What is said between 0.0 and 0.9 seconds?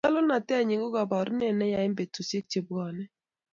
nyalulnatenyin ko